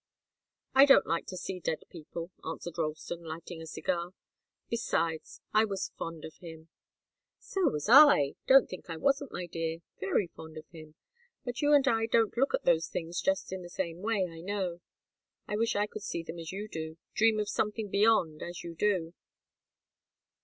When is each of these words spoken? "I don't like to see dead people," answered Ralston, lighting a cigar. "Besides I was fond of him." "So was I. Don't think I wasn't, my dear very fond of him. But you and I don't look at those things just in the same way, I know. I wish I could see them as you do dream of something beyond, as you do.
"I 0.73 0.87
don't 0.87 1.05
like 1.05 1.27
to 1.27 1.37
see 1.37 1.59
dead 1.59 1.83
people," 1.89 2.31
answered 2.43 2.79
Ralston, 2.79 3.21
lighting 3.23 3.61
a 3.61 3.67
cigar. 3.67 4.15
"Besides 4.67 5.41
I 5.53 5.63
was 5.65 5.91
fond 5.95 6.25
of 6.25 6.37
him." 6.37 6.69
"So 7.37 7.69
was 7.69 7.87
I. 7.87 8.33
Don't 8.47 8.67
think 8.67 8.89
I 8.89 8.97
wasn't, 8.97 9.31
my 9.31 9.45
dear 9.45 9.81
very 9.99 10.25
fond 10.25 10.57
of 10.57 10.67
him. 10.69 10.95
But 11.45 11.61
you 11.61 11.71
and 11.75 11.87
I 11.87 12.07
don't 12.07 12.35
look 12.35 12.55
at 12.55 12.63
those 12.63 12.87
things 12.87 13.21
just 13.21 13.51
in 13.53 13.61
the 13.61 13.69
same 13.69 13.99
way, 13.99 14.25
I 14.27 14.41
know. 14.41 14.81
I 15.47 15.55
wish 15.55 15.75
I 15.75 15.85
could 15.85 16.01
see 16.01 16.23
them 16.23 16.39
as 16.39 16.51
you 16.51 16.67
do 16.67 16.97
dream 17.13 17.39
of 17.39 17.47
something 17.47 17.91
beyond, 17.91 18.41
as 18.41 18.63
you 18.63 18.73
do. 18.73 19.13